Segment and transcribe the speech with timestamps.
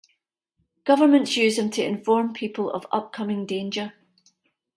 [0.83, 3.93] Governments use them to inform people of upcoming danger.